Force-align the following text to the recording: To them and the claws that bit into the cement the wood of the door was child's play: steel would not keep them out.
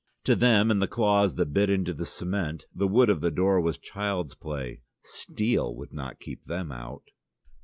To 0.23 0.35
them 0.35 0.71
and 0.71 0.81
the 0.81 0.87
claws 0.87 1.35
that 1.35 1.53
bit 1.53 1.69
into 1.69 1.93
the 1.93 2.07
cement 2.07 2.65
the 2.73 2.87
wood 2.87 3.07
of 3.07 3.21
the 3.21 3.29
door 3.29 3.61
was 3.61 3.77
child's 3.77 4.33
play: 4.33 4.81
steel 5.03 5.75
would 5.75 5.93
not 5.93 6.19
keep 6.19 6.43
them 6.45 6.71
out. 6.71 7.03